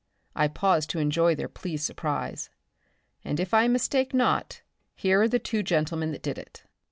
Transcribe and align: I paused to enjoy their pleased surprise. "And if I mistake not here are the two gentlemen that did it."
I 0.35 0.47
paused 0.47 0.89
to 0.89 0.97
enjoy 0.99 1.35
their 1.35 1.47
pleased 1.47 1.85
surprise. 1.85 2.49
"And 3.23 3.39
if 3.39 3.53
I 3.53 3.67
mistake 3.67 4.15
not 4.15 4.63
here 4.95 5.21
are 5.21 5.27
the 5.29 5.37
two 5.37 5.61
gentlemen 5.61 6.11
that 6.11 6.23
did 6.23 6.39
it." 6.39 6.63